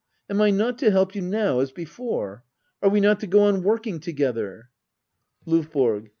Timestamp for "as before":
1.59-2.43